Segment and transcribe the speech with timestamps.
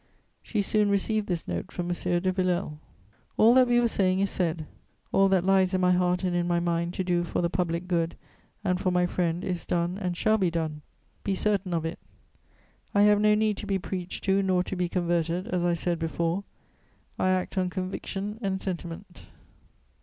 [0.41, 1.93] She soon received this note from M.
[1.93, 2.79] de Villèle:
[3.37, 4.65] "All that we were saying is said;
[5.11, 7.87] all that lies in my heart and in my mind to do for the public
[7.87, 8.15] good
[8.63, 10.81] and for my friend is done and shall be done,
[11.23, 11.99] be certain of it.
[12.95, 15.99] I have no need to be preached to nor to be converted, as I said
[15.99, 16.45] before;
[17.19, 19.25] I act on conviction and sentiment.